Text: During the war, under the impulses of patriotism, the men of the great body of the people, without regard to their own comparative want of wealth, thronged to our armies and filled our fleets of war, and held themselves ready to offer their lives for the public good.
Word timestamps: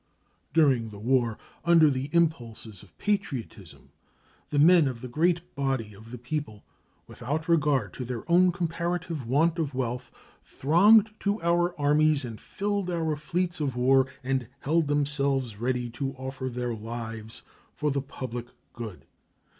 During 0.51 0.89
the 0.89 0.97
war, 0.97 1.37
under 1.63 1.87
the 1.91 2.09
impulses 2.11 2.81
of 2.81 2.97
patriotism, 2.97 3.91
the 4.49 4.57
men 4.57 4.87
of 4.87 5.01
the 5.01 5.07
great 5.07 5.53
body 5.53 5.93
of 5.93 6.09
the 6.09 6.17
people, 6.17 6.63
without 7.05 7.47
regard 7.47 7.93
to 7.93 8.03
their 8.03 8.23
own 8.27 8.51
comparative 8.51 9.27
want 9.27 9.59
of 9.59 9.75
wealth, 9.75 10.11
thronged 10.43 11.11
to 11.19 11.39
our 11.43 11.79
armies 11.79 12.25
and 12.25 12.41
filled 12.41 12.89
our 12.89 13.15
fleets 13.15 13.59
of 13.61 13.75
war, 13.75 14.07
and 14.23 14.47
held 14.61 14.87
themselves 14.87 15.57
ready 15.57 15.87
to 15.91 16.13
offer 16.13 16.49
their 16.49 16.73
lives 16.73 17.43
for 17.75 17.91
the 17.91 18.01
public 18.01 18.47
good. 18.73 19.05